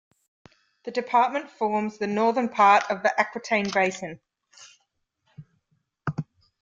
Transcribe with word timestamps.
The 0.83 0.89
department 0.89 1.51
forms 1.51 1.99
the 1.99 2.07
northern 2.07 2.49
part 2.49 2.89
of 2.89 3.03
the 3.03 3.09
Aquitaine 3.19 3.69
Basin. 3.69 4.19